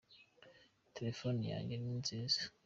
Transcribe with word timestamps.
telefone 0.95 1.41
yanjye 1.53 1.75
ninziza 1.77 2.41